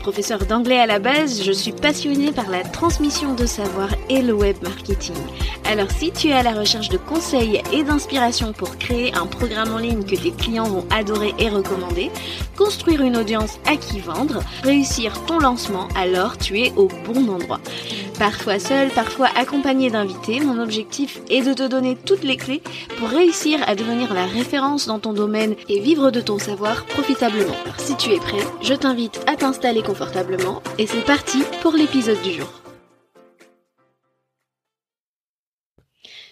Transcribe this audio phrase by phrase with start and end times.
[0.00, 4.32] Professeur d'anglais à la base, je suis passionnée par la transmission de savoir et le
[4.32, 5.14] web marketing.
[5.70, 9.74] Alors si tu es à la recherche de conseils et d'inspiration pour créer un programme
[9.74, 12.10] en ligne que tes clients vont adorer et recommander,
[12.56, 17.60] construire une audience à qui vendre, réussir ton lancement, alors tu es au bon endroit.
[18.18, 22.62] Parfois seul, parfois accompagné d'invités, mon objectif est de te donner toutes les clés
[22.98, 27.54] pour réussir à devenir la référence dans ton domaine et vivre de ton savoir profitablement.
[27.64, 29.82] Alors si tu es prêt, je t'invite à t'installer
[30.78, 32.48] et c'est parti pour l'épisode du jour.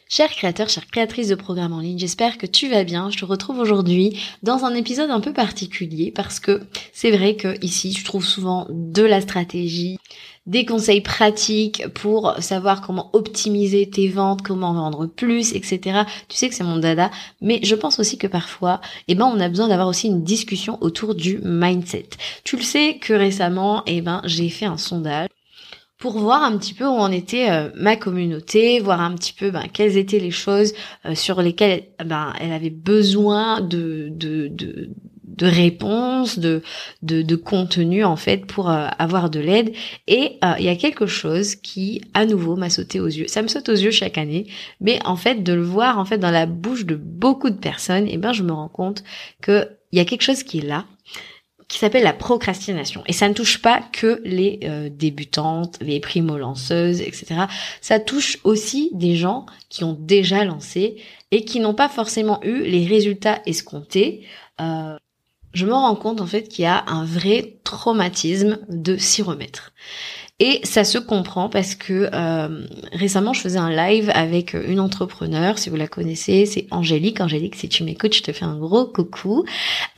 [0.08, 3.10] Chers créateurs, chères créatrices de programmes en ligne, j'espère que tu vas bien.
[3.10, 7.62] Je te retrouve aujourd'hui dans un épisode un peu particulier parce que c'est vrai que
[7.64, 9.98] ici je trouve souvent de la stratégie,
[10.48, 16.00] des conseils pratiques pour savoir comment optimiser tes ventes, comment vendre plus, etc.
[16.28, 17.10] Tu sais que c'est mon dada,
[17.40, 20.78] mais je pense aussi que parfois, eh ben, on a besoin d'avoir aussi une discussion
[20.80, 22.08] autour du mindset.
[22.44, 25.28] Tu le sais que récemment, eh ben, j'ai fait un sondage
[25.98, 29.50] pour voir un petit peu où en était euh, ma communauté, voir un petit peu
[29.50, 30.72] ben, quelles étaient les choses
[31.04, 34.90] euh, sur lesquelles ben, elle avait besoin de, de, de,
[35.38, 36.62] de réponses, de,
[37.02, 39.72] de, de, contenu en fait pour euh, avoir de l'aide.
[40.06, 43.28] Et il y a quelque chose qui à nouveau m'a sauté aux yeux.
[43.28, 44.46] Ça me saute aux yeux chaque année,
[44.80, 48.06] mais en fait de le voir en fait dans la bouche de beaucoup de personnes,
[48.06, 49.04] et eh ben je me rends compte
[49.40, 50.84] que il y a quelque chose qui est là
[51.68, 53.02] qui s'appelle la procrastination.
[53.06, 57.42] Et ça ne touche pas que les euh, débutantes, les primo-lanceuses, etc.
[57.82, 60.96] Ça touche aussi des gens qui ont déjà lancé
[61.30, 64.26] et qui n'ont pas forcément eu les résultats escomptés.
[64.62, 64.96] Euh,
[65.52, 69.72] je me rends compte en fait qu'il y a un vrai traumatisme de s'y remettre.
[70.40, 75.58] Et ça se comprend parce que euh, récemment, je faisais un live avec une entrepreneur,
[75.58, 77.20] si vous la connaissez, c'est Angélique.
[77.20, 79.44] Angélique, si tu m'écoutes, je te fais un gros coucou.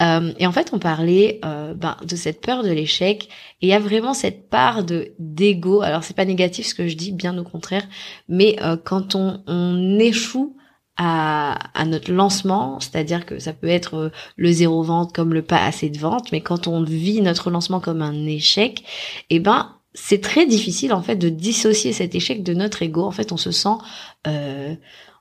[0.01, 3.25] Euh, et en fait, on parlait euh, ben, de cette peur de l'échec.
[3.61, 5.83] Et il y a vraiment cette part de d'ego.
[5.83, 7.87] Alors, c'est pas négatif ce que je dis, bien au contraire.
[8.31, 10.57] Mais euh, quand on, on échoue
[11.03, 15.41] à, à, notre lancement, c'est-à-dire que ça peut être euh, le zéro vente comme le
[15.41, 18.85] pas assez de vente, mais quand on vit notre lancement comme un échec,
[19.31, 23.03] eh ben c'est très difficile en fait de dissocier cet échec de notre ego.
[23.03, 23.79] En fait, on se sent
[24.27, 24.75] euh,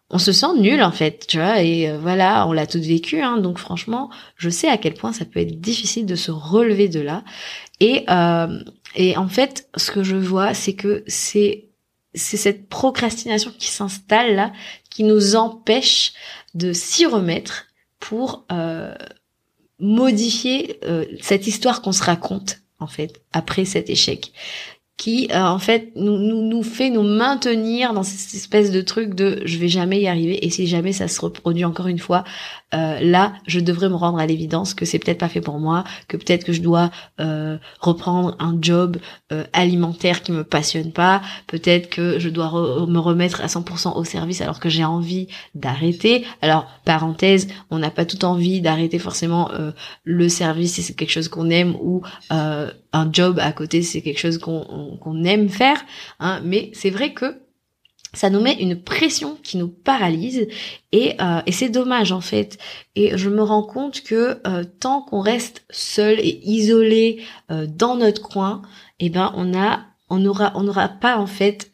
[0.10, 3.22] on se sent nul en fait, tu vois, et euh, voilà, on l'a tout vécu,
[3.22, 6.90] hein, donc franchement, je sais à quel point ça peut être difficile de se relever
[6.90, 7.24] de là.
[7.80, 8.60] Et euh,
[8.96, 11.69] et en fait, ce que je vois, c'est que c'est
[12.14, 14.52] c'est cette procrastination qui s'installe là,
[14.90, 16.14] qui nous empêche
[16.54, 17.68] de s'y remettre
[18.00, 18.96] pour euh,
[19.80, 24.32] modifier euh, cette histoire qu'on se raconte en fait, après cet échec
[25.00, 29.16] qui euh, en fait nous, nous nous fait nous maintenir dans cette espèce de truc
[29.16, 32.26] de je vais jamais y arriver et si jamais ça se reproduit encore une fois
[32.74, 35.84] euh, là je devrais me rendre à l'évidence que c'est peut-être pas fait pour moi
[36.08, 38.98] que peut-être que je dois euh, reprendre un job
[39.54, 41.22] alimentaire qui me passionne pas.
[41.48, 42.52] Peut-être que je dois
[42.88, 46.26] me remettre à 100% au service alors que j'ai envie d'arrêter.
[46.42, 49.52] Alors parenthèse on n'a pas tout envie d'arrêter forcément
[50.04, 54.20] le service si c'est quelque chose qu'on aime ou un job à côté c'est quelque
[54.20, 55.80] chose qu'on qu'on aime faire
[56.20, 57.49] hein, mais c'est vrai que
[58.14, 60.48] ça nous met une pression qui nous paralyse
[60.92, 62.58] et, euh, et c'est dommage en fait
[62.96, 67.96] et je me rends compte que euh, tant qu'on reste seul et isolé euh, dans
[67.96, 68.62] notre coin
[69.00, 71.72] eh ben on a on aura on n'aura pas en fait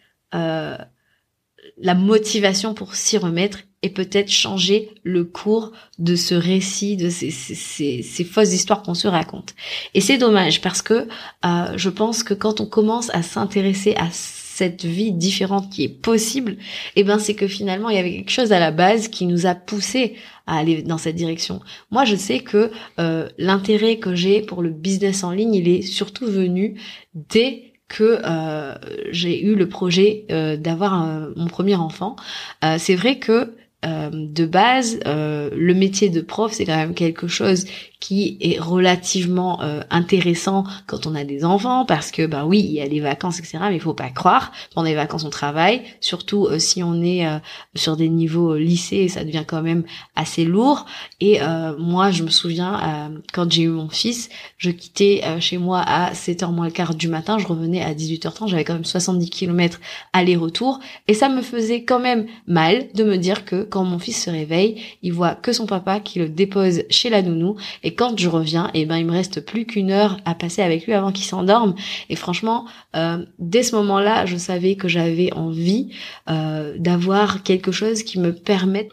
[1.78, 7.29] la motivation pour s'y remettre et peut-être changer le cours de ce récit, de ces,
[7.29, 9.53] ces, ces, fausses histoires qu'on se raconte.
[9.94, 11.07] Et c'est dommage parce que
[11.46, 14.09] euh, je pense que quand on commence à s'intéresser à
[14.55, 16.55] cette vie différente qui est possible,
[16.95, 19.45] eh ben c'est que finalement il y avait quelque chose à la base qui nous
[19.45, 20.16] a poussé
[20.47, 21.59] à aller dans cette direction.
[21.91, 25.81] Moi, je sais que euh, l'intérêt que j'ai pour le business en ligne, il est
[25.81, 26.79] surtout venu
[27.13, 28.75] dès que euh,
[29.11, 31.05] j'ai eu le projet euh, d'avoir
[31.35, 32.16] mon premier enfant.
[32.63, 33.55] Euh, c'est vrai que
[34.05, 37.66] euh, de base, euh, le métier de prof, c'est quand même quelque chose
[37.99, 42.72] qui est relativement euh, intéressant quand on a des enfants parce que bah oui il
[42.72, 45.81] y a les vacances etc mais il faut pas croire pendant les vacances on travaille
[46.02, 47.25] surtout si on est
[47.73, 49.85] sur des niveaux lycée ça devient quand même
[50.16, 50.85] assez lourd.
[51.19, 51.40] Et
[51.79, 56.52] moi je me souviens quand j'ai eu mon fils je quittais chez moi à 7h
[56.52, 59.79] moins le quart du matin je revenais à 18h30 j'avais quand même 70 km
[60.13, 64.23] aller-retour et ça me faisait quand même mal de me dire que quand mon fils
[64.23, 68.17] se réveille il voit que son papa qui le dépose chez la nounou Et quand
[68.19, 70.93] je reviens, et eh ben il me reste plus qu'une heure à passer avec lui
[70.93, 71.75] avant qu'il s'endorme.
[72.09, 72.65] Et franchement,
[72.95, 75.89] euh, dès ce moment-là, je savais que j'avais envie
[76.29, 78.89] euh, d'avoir quelque chose qui me permette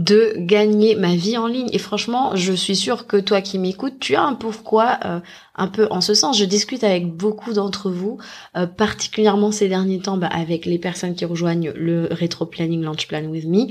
[0.00, 1.68] de gagner ma vie en ligne.
[1.72, 5.20] Et franchement, je suis sûre que toi qui m'écoutes, tu as un pourquoi euh,
[5.54, 6.38] un peu en ce sens.
[6.38, 8.16] Je discute avec beaucoup d'entre vous,
[8.56, 13.08] euh, particulièrement ces derniers temps bah, avec les personnes qui rejoignent le Retro Planning Launch
[13.08, 13.66] Plan With Me.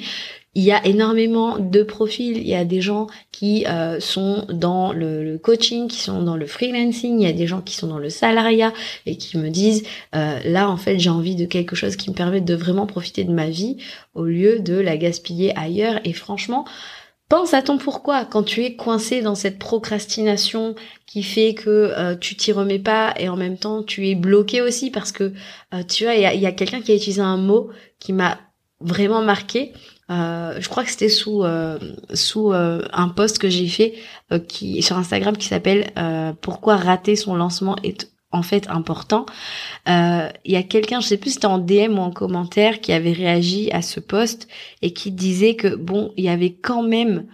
[0.55, 2.37] Il y a énormément de profils.
[2.37, 6.47] Il y a des gens qui euh, sont dans le, coaching, qui sont dans le
[6.47, 7.19] freelancing.
[7.19, 8.73] Il y a des gens qui sont dans le salariat
[9.05, 9.83] et qui me disent
[10.15, 13.23] euh, là en fait j'ai envie de quelque chose qui me permette de vraiment profiter
[13.23, 13.77] de ma vie
[14.15, 15.99] au lieu de la gaspiller ailleurs.
[16.03, 16.65] Et franchement,
[17.29, 20.73] Pense à ton pourquoi quand tu es coincé dans cette procrastination
[21.05, 24.61] qui fait que euh, tu t'y remets pas et en même temps tu es bloqué
[24.61, 25.31] aussi parce que
[25.87, 27.69] tu vois il y a, y a quelqu'un qui a utilisé un mot
[27.99, 28.39] qui m'a
[28.81, 29.73] vraiment marqué
[30.09, 31.77] euh, je crois que c'était sous euh,
[32.13, 33.93] sous euh, un post que j'ai fait
[34.47, 35.91] qui sur Instagram qui s'appelle
[36.41, 39.25] pourquoi rater son lancement est en fait important.
[39.87, 42.93] Il y a quelqu'un, je sais plus si c'était en DM ou en commentaire, qui
[42.93, 44.47] avait réagi à ce post
[44.83, 47.25] et qui disait que bon, il y avait quand même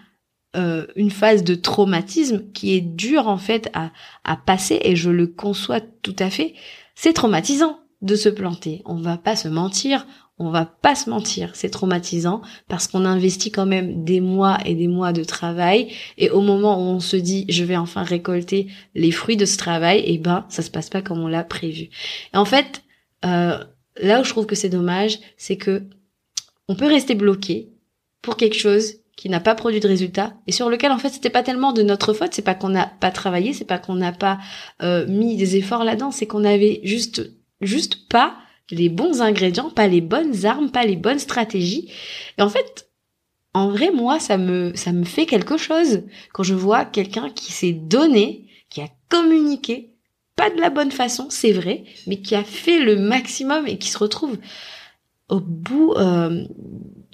[0.53, 3.91] une phase de traumatisme qui est dure en fait à,
[4.23, 6.53] à passer et je le conçois tout à fait.
[6.95, 8.81] C'est traumatisant de se planter.
[8.85, 10.05] On va pas se mentir,
[10.37, 14.75] on va pas se mentir, c'est traumatisant parce qu'on investit quand même des mois et
[14.75, 18.67] des mois de travail et au moment où on se dit je vais enfin récolter
[18.95, 21.43] les fruits de ce travail, et eh ben ça se passe pas comme on l'a
[21.43, 21.89] prévu.
[22.33, 22.83] Et en fait,
[23.23, 23.63] euh,
[24.01, 25.83] là où je trouve que c'est dommage, c'est que
[26.67, 27.69] on peut rester bloqué
[28.21, 31.29] pour quelque chose qui n'a pas produit de résultat et sur lequel en fait c'était
[31.29, 34.11] pas tellement de notre faute, c'est pas qu'on n'a pas travaillé, c'est pas qu'on n'a
[34.11, 34.39] pas
[34.81, 37.31] euh, mis des efforts là-dedans, c'est qu'on avait juste
[37.61, 38.35] juste pas
[38.71, 41.91] les bons ingrédients, pas les bonnes armes, pas les bonnes stratégies.
[42.37, 42.89] Et en fait,
[43.53, 46.03] en vrai, moi, ça me, ça me fait quelque chose
[46.33, 49.93] quand je vois quelqu'un qui s'est donné, qui a communiqué,
[50.35, 53.89] pas de la bonne façon, c'est vrai, mais qui a fait le maximum et qui
[53.89, 54.37] se retrouve
[55.29, 56.45] au bout, euh,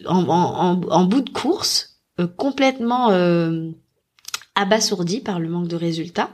[0.06, 3.70] en, en, bout de course, euh, complètement euh,
[4.56, 6.32] abasourdi par le manque de résultats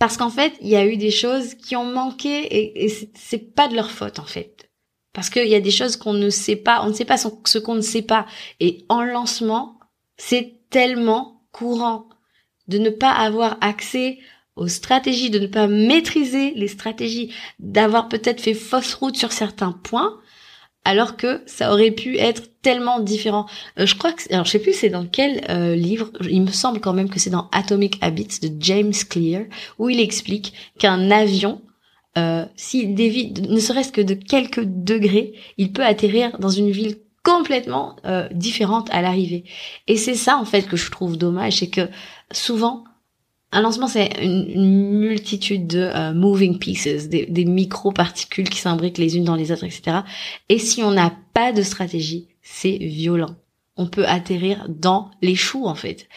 [0.00, 3.54] parce qu'en fait, il y a eu des choses qui ont manqué et, et c'est
[3.54, 4.70] pas de leur faute en fait.
[5.12, 7.58] Parce qu'il y a des choses qu'on ne sait pas, on ne sait pas ce
[7.58, 8.26] qu'on ne sait pas.
[8.60, 9.78] Et en lancement,
[10.16, 12.08] c'est tellement courant
[12.66, 14.18] de ne pas avoir accès
[14.56, 19.72] aux stratégies, de ne pas maîtriser les stratégies, d'avoir peut-être fait fausse route sur certains
[19.72, 20.18] points,
[20.84, 23.46] alors que ça aurait pu être tellement différent.
[23.78, 26.50] Euh, je crois que, alors je sais plus c'est dans quel euh, livre, il me
[26.50, 29.44] semble quand même que c'est dans Atomic Habits de James Clear,
[29.78, 31.62] où il explique qu'un avion,
[32.18, 36.96] euh, s'il dévie, ne serait-ce que de quelques degrés, il peut atterrir dans une ville
[37.22, 39.44] complètement euh, différente à l'arrivée.
[39.86, 41.88] Et c'est ça en fait que je trouve dommage, c'est que
[42.32, 42.84] souvent
[43.52, 49.24] un lancement, c'est une, multitude de euh, moving pieces, des, micro-particules qui s'imbriquent les unes
[49.24, 49.98] dans les autres, etc.
[50.48, 53.34] Et si on n'a pas de stratégie, c'est violent.
[53.76, 56.08] On peut atterrir dans les choux, en fait.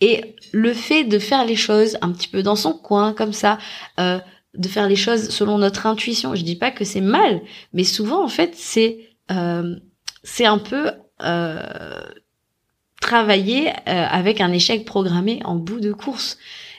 [0.00, 3.58] Et le fait de faire les choses un petit peu dans son coin, comme ça,
[3.98, 4.18] euh,
[4.54, 7.40] de faire les choses selon notre intuition, je dis pas que c'est mal,
[7.72, 9.76] mais souvent, en fait, c'est euh,
[10.24, 10.90] c'est un peu
[13.00, 16.36] travailler avec un échec programmé en bout de course.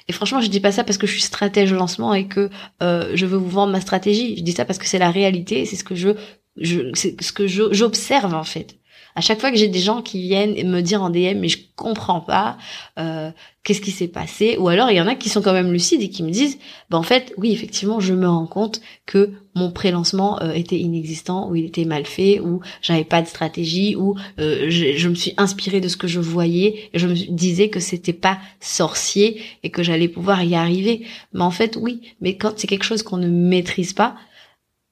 [0.08, 2.50] Et franchement, je dis pas ça parce que je suis stratège lancement et que
[2.82, 4.38] euh, je veux vous vendre ma stratégie.
[4.38, 6.10] Je dis ça parce que c'est la réalité, c'est ce que je,
[6.58, 8.78] je c'est ce que j'observe en fait
[9.16, 11.60] à chaque fois que j'ai des gens qui viennent me dire en DM mais je
[11.76, 12.58] comprends pas
[13.00, 13.32] euh,
[13.64, 16.02] qu'est-ce qui s'est passé ou alors il y en a qui sont quand même lucides
[16.02, 16.58] et qui me disent
[16.90, 21.50] bah en fait oui effectivement je me rends compte que mon pré-lancement euh, était inexistant
[21.50, 25.16] ou il était mal fait ou j'avais pas de stratégie ou euh, je, je, me
[25.16, 29.42] suis inspirée de ce que je voyais et je me disais que c'était pas sorcier
[29.64, 31.06] et que j'allais pouvoir y arriver.
[31.34, 32.02] Mais en fait oui.
[32.22, 34.16] Mais quand c'est quelque chose qu'on ne maîtrise pas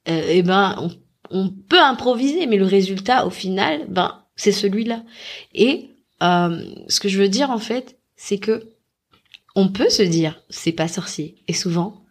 [0.10, 0.90] euh, eh ben on
[1.32, 5.04] on peut improviser, mais le résultat, au final, ben, c'est celui-là.
[5.54, 5.90] Et
[6.24, 8.72] euh, ce que je veux dire, en fait, c'est que
[9.56, 11.36] on peut se dire, c'est pas sorcier.
[11.48, 12.02] Et souvent,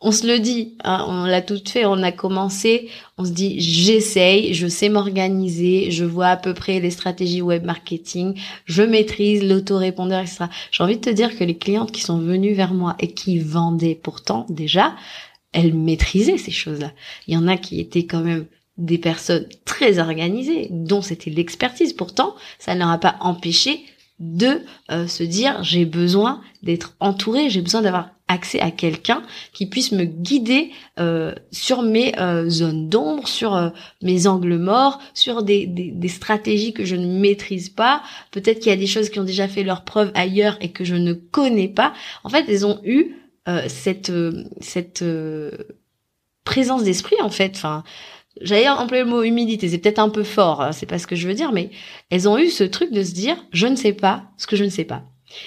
[0.00, 3.58] on se le dit, hein, on l'a tout fait, on a commencé, on se dit,
[3.58, 9.42] j'essaye, je sais m'organiser, je vois à peu près les stratégies web marketing, je maîtrise
[9.42, 10.44] l'autorépondeur, etc.
[10.70, 13.38] J'ai envie de te dire que les clientes qui sont venues vers moi et qui
[13.38, 14.94] vendaient pourtant déjà,
[15.54, 16.92] elle maîtrisait ces choses-là.
[17.26, 18.44] Il y en a qui étaient quand même
[18.76, 21.92] des personnes très organisées, dont c'était l'expertise.
[21.92, 23.84] Pourtant, ça ne leur a pas empêché
[24.18, 29.66] de euh, se dire j'ai besoin d'être entouré, j'ai besoin d'avoir accès à quelqu'un qui
[29.66, 35.66] puisse me guider euh, sur mes euh, zones d'ombre, sur mes angles morts, sur des,
[35.66, 38.02] des, des, stratégies que je ne maîtrise pas.
[38.30, 40.84] Peut-être qu'il y a des choses qui ont déjà fait leur preuve ailleurs et que
[40.84, 41.92] je ne connais pas.
[42.24, 43.14] En fait, elles ont eu
[43.68, 44.12] cette
[44.60, 45.04] cette
[46.44, 47.52] présence d'esprit en fait.
[47.56, 47.84] Enfin,
[48.40, 51.16] j'allais employer le mot humilité, c'est peut-être un peu fort, hein, c'est pas ce que
[51.16, 51.70] je veux dire, mais
[52.10, 54.64] elles ont eu ce truc de se dire je ne sais pas ce que je
[54.64, 55.02] ne sais pas.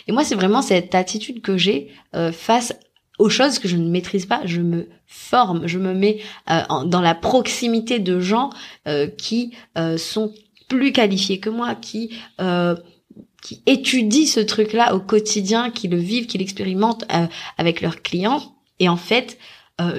[0.07, 2.73] Et moi, c'est vraiment cette attitude que j'ai euh, face
[3.19, 4.41] aux choses que je ne maîtrise pas.
[4.45, 8.49] Je me forme, je me mets euh, dans la proximité de gens
[8.87, 9.53] euh, qui
[9.97, 10.33] sont
[10.67, 12.13] plus qualifiés que moi, qui
[13.47, 17.05] qui étudient ce truc-là au quotidien, qui le vivent, qui l'expérimentent
[17.57, 18.41] avec leurs clients.
[18.79, 19.37] Et en fait,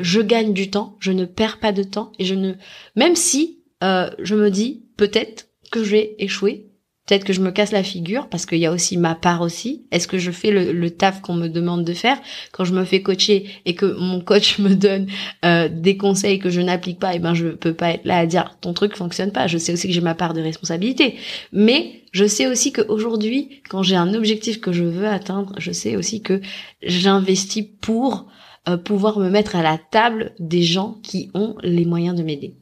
[0.02, 2.52] je gagne du temps, je ne perds pas de temps et je ne,
[2.94, 6.67] même si je me dis peut-être que je vais échouer,
[7.08, 9.86] Peut-être que je me casse la figure parce qu'il y a aussi ma part aussi.
[9.90, 12.18] Est-ce que je fais le, taf qu'on me demande de faire
[12.52, 15.06] quand je me fais coacher et que mon coach me donne
[15.44, 18.18] euh, des conseils que je n'applique pas Et eh ben je peux pas être là
[18.18, 19.46] à dire ton truc fonctionne pas.
[19.46, 21.16] Je sais aussi que j'ai ma part de responsabilité,
[21.50, 25.96] mais je sais aussi qu'aujourd'hui, quand j'ai un objectif que je veux atteindre, je sais
[25.96, 26.42] aussi que
[26.82, 28.26] j'investis pour
[28.68, 32.54] euh, pouvoir me mettre à la table des gens qui ont les moyens de m'aider.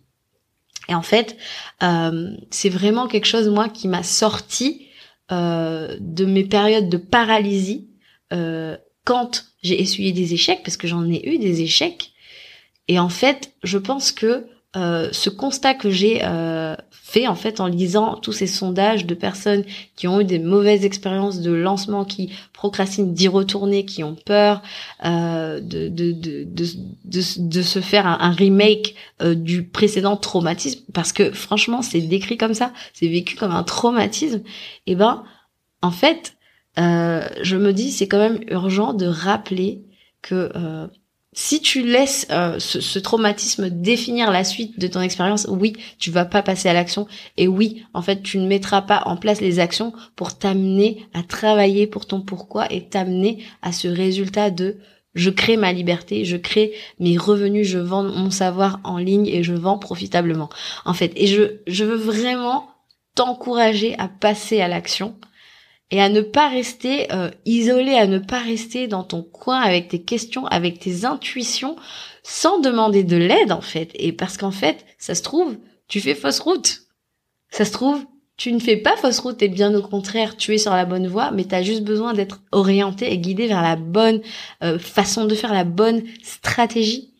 [0.88, 1.36] Et en fait,
[1.82, 4.86] euh, c'est vraiment quelque chose moi qui m'a sorti
[5.32, 7.88] euh, de mes périodes de paralysie
[8.32, 12.12] euh, quand j'ai essuyé des échecs, parce que j'en ai eu des échecs.
[12.88, 16.20] Et en fait, je pense que ce constat que j'ai
[17.08, 19.62] fait en fait en lisant tous ces sondages de personnes
[19.94, 24.60] qui ont eu des mauvaises expériences de lancement, qui procrastinent d'y retourner, qui ont peur
[25.04, 26.66] euh, de, de, de, de,
[27.04, 32.72] de, se faire un, remake du précédent traumatisme, parce que franchement c'est décrit comme ça,
[32.92, 34.42] c'est vécu comme un traumatisme,
[34.88, 35.22] et ben
[35.82, 36.36] en fait
[36.76, 39.84] je me dis c'est quand même urgent de rappeler
[40.22, 40.50] que
[41.38, 46.24] si tu laisses euh, ce, traumatisme définir la suite de ton expérience, oui, tu vas
[46.24, 49.58] pas passer à l'action et oui, en fait, tu ne mettras pas en place les
[49.58, 54.78] actions pour t'amener à travailler pour ton pourquoi et t'amener à ce résultat de
[55.14, 59.42] je crée ma liberté, je crée mes revenus, je vends mon savoir en ligne et
[59.42, 60.48] je vends profitablement.
[60.86, 62.66] En fait, et je je veux vraiment
[63.14, 65.16] t'encourager à passer à l'action
[65.90, 69.88] et à ne pas rester euh, isolé, à ne pas rester dans ton coin avec
[69.88, 71.76] tes questions, avec tes intuitions,
[72.22, 73.90] sans demander de l'aide en fait.
[73.94, 75.56] Et parce qu'en fait, ça se trouve,
[75.88, 76.82] tu fais fausse route.
[77.50, 78.04] Ça se trouve,
[78.36, 81.06] tu ne fais pas fausse route et bien au contraire, tu es sur la bonne
[81.06, 84.20] voie, mais tu as juste besoin d'être orienté et guidé vers la bonne
[84.64, 87.14] euh, façon de faire, la bonne stratégie.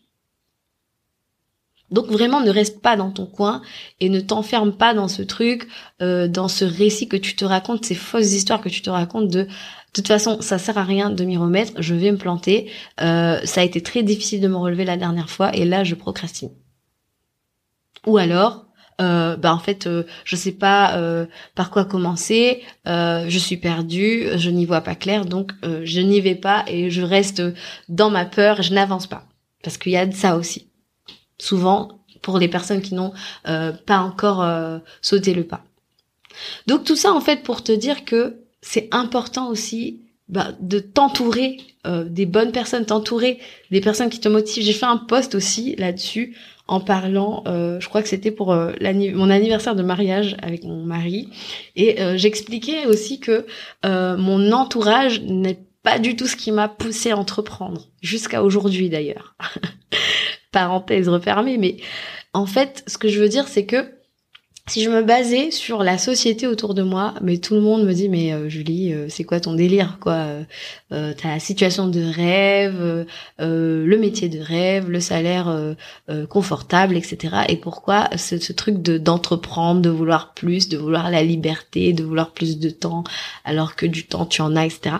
[1.89, 3.61] Donc vraiment ne reste pas dans ton coin
[3.99, 5.67] et ne t'enferme pas dans ce truc,
[6.01, 9.29] euh, dans ce récit que tu te racontes, ces fausses histoires que tu te racontes
[9.29, 9.47] de
[9.93, 12.69] toute façon, ça sert à rien de m'y remettre, je vais me planter.
[13.01, 15.95] Euh, ça a été très difficile de me relever la dernière fois et là je
[15.95, 16.51] procrastine.
[18.05, 18.67] Ou alors,
[18.99, 24.27] euh, bah en fait, euh, je sais pas euh, par quoi commencer, je suis perdue,
[24.35, 27.43] je n'y vois pas clair, donc je n'y vais pas et je reste
[27.89, 29.25] dans ma peur, je n'avance pas.
[29.63, 30.66] Parce qu'il y a de ça aussi
[31.39, 33.13] souvent pour les personnes qui n'ont
[33.47, 35.63] euh, pas encore euh, sauté le pas.
[36.67, 41.57] Donc tout ça en fait pour te dire que c'est important aussi bah, de t'entourer
[41.85, 43.39] euh, des bonnes personnes, t'entourer
[43.71, 44.63] des personnes qui te motivent.
[44.63, 46.35] J'ai fait un post aussi là-dessus
[46.69, 51.29] en parlant, je crois que c'était pour mon anniversaire de mariage avec mon mari,
[51.77, 53.45] et j'expliquais aussi que
[53.85, 59.37] mon entourage n'est pas du tout ce qui m'a poussé à entreprendre, jusqu'à aujourd'hui d'ailleurs.
[60.51, 61.77] parenthèse refermée, mais
[62.33, 63.97] en fait, ce que je veux dire, c'est que
[64.67, 67.93] si je me basais sur la société autour de moi, mais tout le monde me
[67.93, 70.27] dit mais euh, Julie, euh, c'est quoi ton délire quoi
[70.91, 73.05] euh, la situation de rêve,
[73.39, 75.75] le métier de rêve, le salaire
[76.29, 77.35] confortable, etc.
[77.49, 82.03] Et pourquoi ce, ce truc de d'entreprendre, de vouloir plus, de vouloir la liberté, de
[82.03, 83.03] vouloir plus de temps,
[83.45, 84.97] alors que du temps tu en as, etc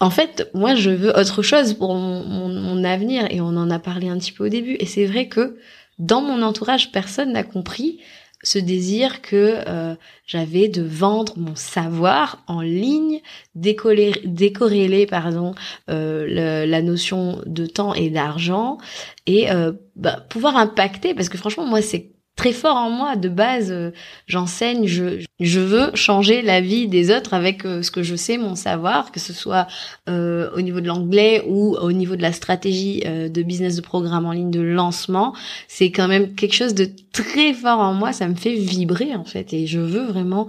[0.00, 4.08] en fait, moi, je veux autre chose pour mon, avenir et on en a parlé
[4.08, 4.76] un petit peu au début.
[4.78, 5.56] Et c'est vrai que
[5.98, 8.00] dans mon entourage, personne n'a compris
[8.42, 9.94] ce désir que euh,
[10.26, 13.20] j'avais de vendre mon savoir en ligne,
[13.54, 15.54] décorréler, pardon,
[15.88, 18.78] euh, la notion de temps et d'argent
[19.24, 23.16] et euh, bah, pouvoir impacter parce que franchement moi c'est très fort en moi.
[23.16, 23.90] De base euh,
[24.26, 28.36] j'enseigne je je veux changer la vie des autres avec euh, ce que je sais
[28.36, 29.66] mon savoir que ce soit
[30.08, 34.26] euh, au niveau de l'anglais ou au niveau de la stratégie de business de programme
[34.26, 35.34] en ligne de lancement.
[35.66, 38.12] C'est quand même quelque chose de très fort en moi.
[38.12, 39.52] Ça me fait vibrer en fait.
[39.52, 40.48] Et je veux vraiment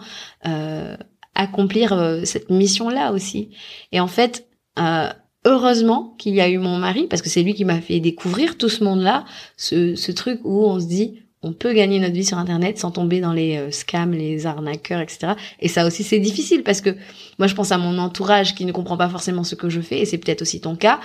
[1.36, 3.50] accomplir cette mission là aussi.
[3.92, 4.46] Et en fait
[5.46, 8.58] heureusement qu'il y a eu mon mari parce que c'est lui qui m'a fait découvrir
[8.58, 9.24] tout ce monde-là,
[9.56, 12.92] ce, ce truc où on se dit on peut gagner notre vie sur internet sans
[12.92, 15.34] tomber dans les euh, scams, les arnaqueurs, etc.
[15.60, 16.96] Et ça aussi c'est difficile parce que
[17.40, 20.00] moi je pense à mon entourage qui ne comprend pas forcément ce que je fais
[20.00, 21.00] et c'est peut-être aussi ton cas.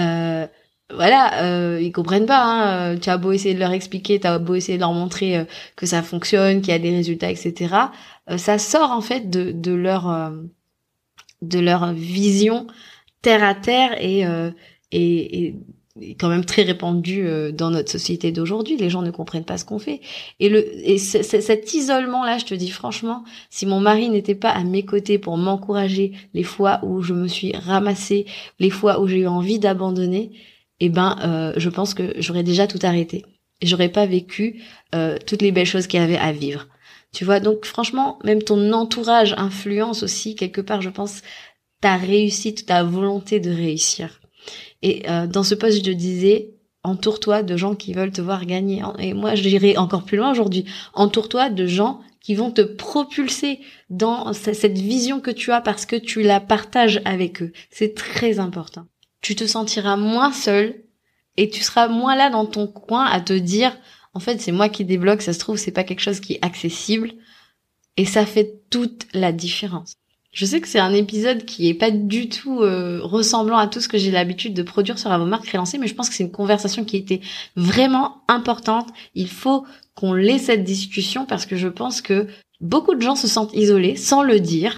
[0.00, 0.46] Euh,
[0.90, 2.42] voilà, euh, ils comprennent pas.
[2.42, 2.96] Hein.
[2.96, 5.44] Tu as beau essayer de leur expliquer, tu as beau essayer de leur montrer euh,
[5.76, 7.74] que ça fonctionne, qu'il y a des résultats, etc.
[8.36, 10.32] ça sort en fait de, leur
[11.42, 12.66] de leur vision
[13.22, 14.50] terre à terre et, euh,
[14.92, 15.54] et,
[16.18, 18.76] quand même très répandu euh, dans notre société d'aujourd'hui.
[18.76, 20.00] Les gens ne comprennent pas ce qu'on fait.
[20.40, 24.50] Et le et cet isolement là, je te dis franchement, si mon mari n'était pas
[24.50, 28.26] à mes côtés pour m'encourager les fois où je me suis ramassée,
[28.58, 30.32] les fois où j'ai eu envie d'abandonner,
[30.80, 33.24] eh ben, euh, je pense que j'aurais déjà tout arrêté.
[33.62, 34.62] J'aurais pas vécu
[34.94, 36.68] euh, toutes les belles choses qu'il y avait à vivre.
[37.12, 41.22] Tu vois, donc franchement, même ton entourage influence aussi quelque part, je pense,
[41.80, 44.17] ta réussite, ta volonté de réussir.
[44.82, 46.54] Et euh, dans ce poste, je disais,
[46.84, 48.82] entoure-toi de gens qui veulent te voir gagner.
[48.98, 53.60] Et moi, je dirais encore plus loin aujourd'hui, entoure-toi de gens qui vont te propulser
[53.90, 57.52] dans cette vision que tu as parce que tu la partages avec eux.
[57.70, 58.86] C'est très important.
[59.20, 60.82] Tu te sentiras moins seul
[61.36, 63.76] et tu seras moins là dans ton coin à te dire,
[64.14, 66.44] en fait, c'est moi qui débloque, ça se trouve, c'est pas quelque chose qui est
[66.44, 67.12] accessible.
[67.96, 69.94] Et ça fait toute la différence.
[70.38, 73.80] Je sais que c'est un épisode qui est pas du tout euh, ressemblant à tout
[73.80, 76.30] ce que j'ai l'habitude de produire sur Avomark Freelancé, mais je pense que c'est une
[76.30, 77.20] conversation qui était
[77.56, 78.86] vraiment importante.
[79.16, 79.66] Il faut
[79.96, 82.28] qu'on ait cette discussion parce que je pense que
[82.60, 84.76] beaucoup de gens se sentent isolés sans le dire.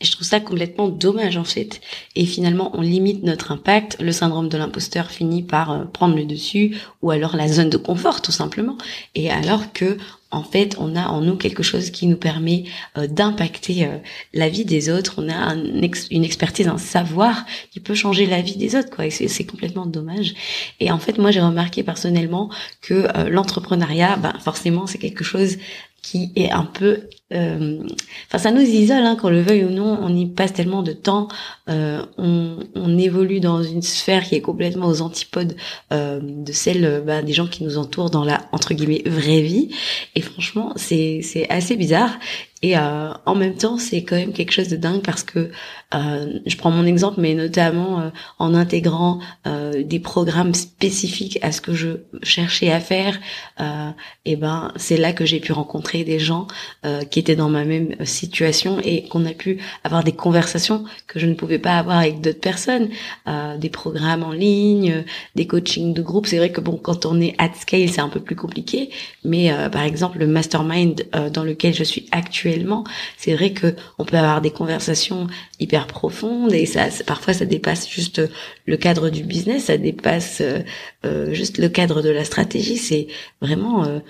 [0.00, 1.80] Et je trouve ça complètement dommage en fait.
[2.16, 3.98] Et finalement, on limite notre impact.
[4.00, 7.76] Le syndrome de l'imposteur finit par euh, prendre le dessus, ou alors la zone de
[7.76, 8.76] confort tout simplement.
[9.14, 9.98] Et alors que
[10.30, 12.64] en fait, on a en nous quelque chose qui nous permet
[12.98, 13.98] euh, d'impacter euh,
[14.34, 15.14] la vie des autres.
[15.18, 19.86] On a une expertise, un savoir qui peut changer la vie des autres, c'est complètement
[19.86, 20.34] dommage.
[20.80, 25.58] Et en fait, moi, j'ai remarqué personnellement que euh, l'entrepreneuriat, ben, forcément, c'est quelque chose
[26.06, 27.82] qui est un peu euh,
[28.28, 30.92] enfin ça nous isole hein, qu'on le veuille ou non on y passe tellement de
[30.92, 31.26] temps
[31.68, 35.56] euh, on, évolue dans une sphère qui est complètement aux antipodes
[35.92, 39.70] euh, de celle bah, des gens qui nous entourent dans la entre guillemets vraie vie.
[40.14, 42.16] Et franchement c'est assez bizarre
[42.66, 45.50] et euh, en même temps, c'est quand même quelque chose de dingue parce que
[45.94, 51.52] euh, je prends mon exemple, mais notamment euh, en intégrant euh, des programmes spécifiques à
[51.52, 51.90] ce que je
[52.24, 53.20] cherchais à faire,
[53.60, 53.90] euh,
[54.24, 56.48] et ben c'est là que j'ai pu rencontrer des gens
[57.10, 61.26] qui étaient dans ma même situation et qu'on a pu avoir des conversations que je
[61.26, 62.88] ne pouvais pas avoir avec d'autres personnes,
[63.58, 66.26] des programmes en ligne, des coachings de groupe.
[66.26, 68.90] C'est vrai que bon, quand on est at scale, c'est un peu plus compliqué,
[69.24, 72.55] mais par exemple le mastermind dans lequel je suis actuellement
[73.16, 75.26] c'est vrai que on peut avoir des conversations
[75.60, 78.22] hyper profondes et ça, parfois ça dépasse juste
[78.66, 80.60] le cadre du business, ça dépasse euh,
[81.04, 82.76] euh, juste le cadre de la stratégie.
[82.76, 83.08] C'est
[83.40, 84.00] vraiment euh,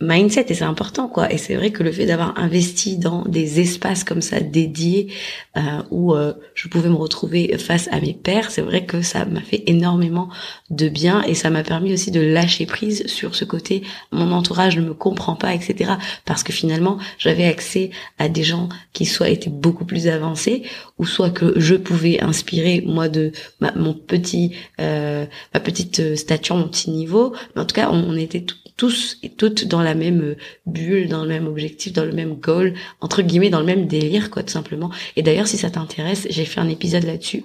[0.00, 1.32] mindset et c'est important quoi.
[1.32, 5.08] Et c'est vrai que le fait d'avoir investi dans des espaces comme ça dédiés
[5.56, 9.24] euh, où euh, je pouvais me retrouver face à mes pairs c'est vrai que ça
[9.24, 10.28] m'a fait énormément
[10.68, 13.82] de bien et ça m'a permis aussi de lâcher prise sur ce côté
[14.12, 15.92] mon entourage ne me comprend pas etc
[16.26, 20.62] parce que finalement j'avais accès à des gens qui soit étaient beaucoup plus avancés
[20.98, 23.32] ou soit que je pouvais inspirer moi de
[23.76, 27.34] mon petit euh, ma petite stature mon petit niveau.
[27.54, 28.44] Mais en tout cas on, on était
[28.76, 30.36] tous et toutes dans la même euh,
[30.66, 34.30] bulle, dans le même objectif, dans le même goal, entre guillemets, dans le même délire,
[34.30, 34.90] quoi, tout simplement.
[35.16, 37.44] Et d'ailleurs, si ça t'intéresse, j'ai fait un épisode là-dessus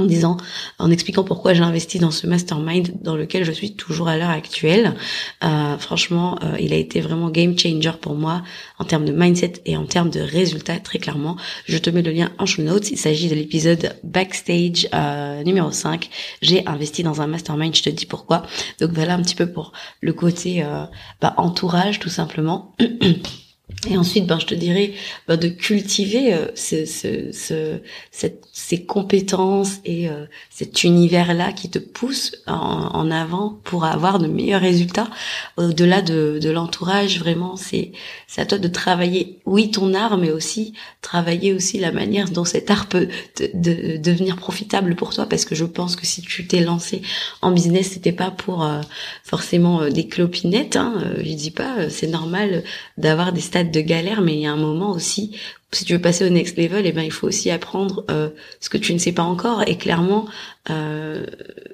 [0.00, 0.36] en disant,
[0.78, 4.30] en expliquant pourquoi j'ai investi dans ce mastermind dans lequel je suis toujours à l'heure
[4.30, 4.94] actuelle.
[5.44, 8.42] Euh, franchement, euh, il a été vraiment game changer pour moi
[8.78, 11.36] en termes de mindset et en termes de résultats, très clairement.
[11.66, 12.90] Je te mets le lien en show notes.
[12.90, 16.08] Il s'agit de l'épisode backstage euh, numéro 5.
[16.42, 18.42] J'ai investi dans un mastermind, je te dis pourquoi.
[18.80, 20.64] Donc voilà un petit peu pour le côté
[21.20, 22.74] bah, entourage, tout simplement.
[23.90, 24.92] Et ensuite, ben, je te dirais
[25.26, 27.80] ben, de cultiver euh, ce, ce, ce,
[28.12, 34.20] cette, ces compétences et euh, cet univers-là qui te pousse en, en, avant pour avoir
[34.20, 35.08] de meilleurs résultats.
[35.56, 37.90] Au-delà de, de l'entourage, vraiment, c'est
[38.28, 42.44] c'est à toi de travailler, oui, ton art, mais aussi travailler aussi la manière dont
[42.44, 45.26] cet art peut de, devenir profitable pour toi.
[45.26, 47.02] Parce que je pense que si tu t'es lancé
[47.42, 48.80] en business, c'était pas pour euh,
[49.24, 50.76] forcément des clopinettes.
[50.76, 52.62] Hein, je dis pas, c'est normal
[52.96, 55.36] d'avoir des de galère, mais il y a un moment aussi,
[55.72, 58.30] si tu veux passer au next level, et eh ben il faut aussi apprendre euh,
[58.60, 59.62] ce que tu ne sais pas encore.
[59.66, 60.26] Et clairement,
[60.70, 61.26] euh,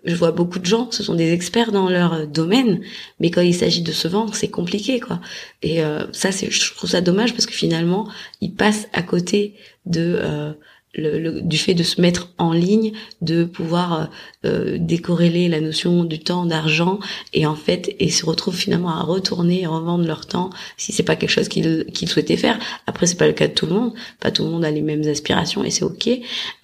[0.05, 2.81] je vois beaucoup de gens, ce sont des experts dans leur domaine,
[3.21, 5.21] mais quand il s'agit de se vendre, c'est compliqué, quoi.
[5.63, 8.09] Et euh, ça, c'est, je trouve ça dommage parce que finalement,
[8.41, 9.55] ils passent à côté
[9.87, 10.55] de
[10.95, 14.11] le, du fait de se mettre en ligne, de pouvoir
[14.45, 16.99] euh, décorréler la notion du temps, d'argent,
[17.33, 21.03] et en fait, et se retrouvent finalement à retourner et revendre leur temps si c'est
[21.03, 22.59] pas quelque chose qu'ils qu'ils souhaitaient faire.
[22.87, 24.83] Après, c'est pas le cas de tout le monde, pas tout le monde a les
[24.83, 26.11] mêmes aspirations et c'est ok.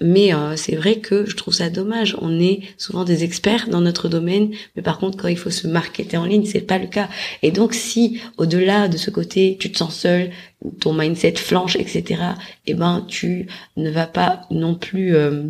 [0.00, 2.16] Mais euh, c'est vrai que je trouve ça dommage.
[2.20, 5.66] On est souvent des experts dans notre domaine, mais par contre, quand il faut se
[5.66, 7.08] marketer en ligne, c'est pas le cas.
[7.42, 10.30] Et donc, si au-delà de ce côté, tu te sens seul,
[10.80, 12.22] ton mindset flanche, etc.
[12.66, 15.44] Eh ben, tu ne vas pas non plus euh,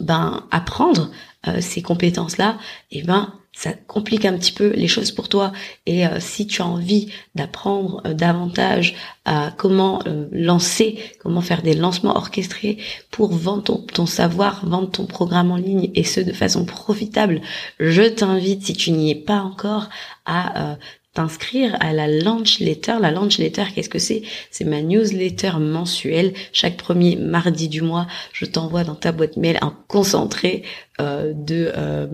[0.00, 1.10] ben apprendre
[1.46, 2.58] euh, ces compétences-là.
[2.90, 5.52] Eh ben, ça complique un petit peu les choses pour toi.
[5.86, 10.02] Et euh, si tu as envie d'apprendre davantage à comment
[10.32, 12.78] lancer, comment faire des lancements orchestrés
[13.10, 17.40] pour vendre ton, ton, savoir, vendre ton programme en ligne et ce de façon profitable,
[17.78, 19.88] je t'invite, si tu n'y es pas encore,
[20.24, 20.76] à
[21.18, 22.94] t'inscrire à la launch letter.
[23.00, 24.22] La launch letter, qu'est-ce que c'est?
[24.52, 26.32] C'est ma newsletter mensuelle.
[26.52, 30.62] Chaque premier mardi du mois, je t'envoie dans ta boîte mail un concentré
[31.00, 32.06] euh, de, euh,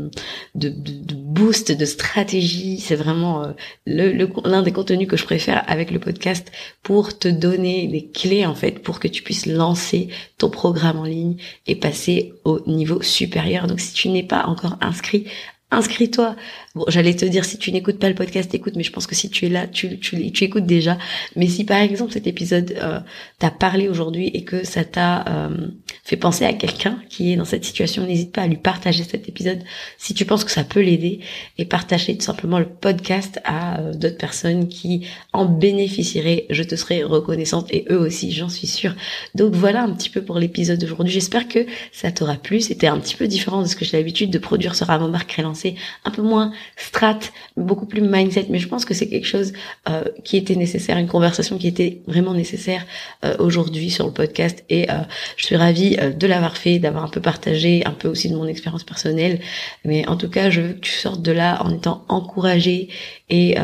[0.55, 2.81] de, de, boost, de stratégie.
[2.81, 3.53] C'est vraiment euh,
[3.85, 6.51] l'un des contenus que je préfère avec le podcast
[6.83, 11.05] pour te donner les clés en fait pour que tu puisses lancer ton programme en
[11.05, 11.37] ligne
[11.67, 13.67] et passer au niveau supérieur.
[13.67, 15.27] Donc si tu n'es pas encore inscrit
[15.75, 16.37] inscris-toi.
[16.75, 19.15] Bon, j'allais te dire si tu n'écoutes pas le podcast, écoute, mais je pense que
[19.15, 20.99] si tu es là, tu, tu, tu écoutes déjà.
[21.37, 22.99] Mais si par exemple cet épisode euh,
[23.39, 25.69] t'a parlé aujourd'hui et que ça t'a euh,
[26.03, 29.29] fait penser à quelqu'un qui est dans cette situation, n'hésite pas à lui partager cet
[29.29, 29.61] épisode
[29.99, 31.21] si tu penses que ça peut l'aider
[31.59, 36.47] et partager tout simplement le podcast à euh, d'autres personnes qui en bénéficieraient.
[36.51, 38.97] Je te serai reconnaissante et eux aussi, j'en suis sûre.
[39.37, 41.13] Donc voilà un petit peu pour l'épisode d'aujourd'hui.
[41.13, 42.61] J'espère que ça t'aura plu.
[42.61, 45.31] C'était un petit peu différent de ce que j'ai l'habitude de produire sur Avomark
[46.05, 47.21] Un peu moins strat,
[47.57, 49.53] beaucoup plus mindset, mais je pense que c'est quelque chose
[49.89, 52.85] euh, qui était nécessaire, une conversation qui était vraiment nécessaire
[53.25, 54.65] euh, aujourd'hui sur le podcast.
[54.69, 54.95] Et euh,
[55.37, 58.47] je suis ravie de l'avoir fait, d'avoir un peu partagé, un peu aussi de mon
[58.47, 59.41] expérience personnelle,
[59.85, 62.89] mais en tout cas je veux que tu sortes de là en étant encouragé
[63.31, 63.57] et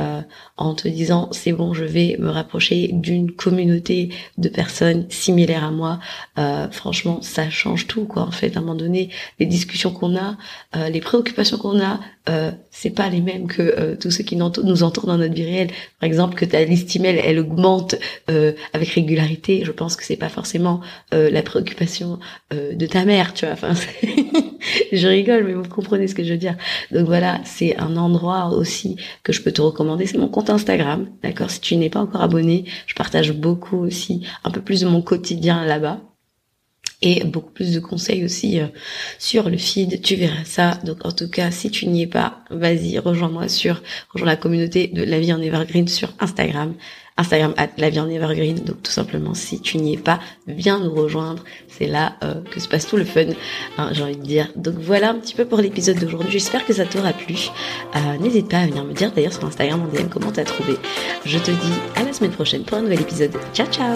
[0.56, 5.70] en te disant c'est bon je vais me rapprocher d'une communauté de personnes similaires à
[5.70, 6.00] moi
[6.70, 10.36] franchement ça change tout quoi en fait à un moment donné les discussions qu'on a
[10.88, 14.82] les préoccupations qu'on a euh, c'est pas les mêmes que euh, tous ceux qui nous
[14.82, 15.70] entourent dans notre vie réelle.
[16.00, 17.96] Par exemple, que ta liste email elle augmente
[18.30, 20.80] euh, avec régularité, je pense que c'est pas forcément
[21.12, 22.18] la préoccupation
[22.52, 23.54] de ta mère, tu vois.
[23.54, 23.74] Enfin,
[24.92, 26.56] je rigole, mais vous comprenez ce que je veux dire.
[26.90, 31.08] Donc voilà, c'est un endroit aussi que je peux te recommander, c'est mon compte Instagram,
[31.22, 31.50] d'accord?
[31.50, 35.02] Si tu n'es pas encore abonné, je partage beaucoup aussi, un peu plus de mon
[35.02, 36.00] quotidien là-bas
[37.02, 38.66] et beaucoup plus de conseils aussi euh,
[39.18, 40.02] sur le feed.
[40.02, 40.78] Tu verras ça.
[40.84, 44.88] Donc en tout cas, si tu n'y es pas, vas-y, rejoins-moi sur, rejoins la communauté
[44.88, 46.74] de La Vie en Evergreen sur Instagram.
[47.16, 48.56] Instagram at La Vie en Evergreen.
[48.60, 51.44] Donc tout simplement, si tu n'y es pas, viens nous rejoindre.
[51.68, 53.26] C'est là euh, que se passe tout le fun,
[53.78, 54.48] hein, j'ai envie de dire.
[54.56, 56.32] Donc voilà un petit peu pour l'épisode d'aujourd'hui.
[56.32, 57.36] J'espère que ça t'aura plu.
[57.96, 60.74] Euh, N'hésite pas à venir me dire d'ailleurs sur Instagram en DM comment t'as trouvé.
[61.24, 63.32] Je te dis à la semaine prochaine pour un nouvel épisode.
[63.54, 63.94] Ciao ciao